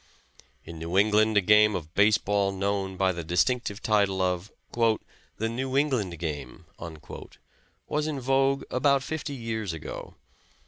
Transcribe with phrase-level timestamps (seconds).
[0.65, 5.47] In New England a game of base ball known by the distinctive title of "The
[5.47, 6.65] New England game"
[7.87, 10.15] was in vogue about fifty years ago.